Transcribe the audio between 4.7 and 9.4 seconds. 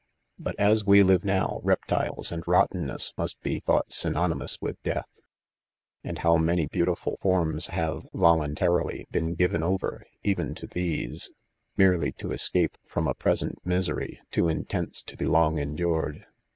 death, And how many beau tiful forms have., voluntarily, been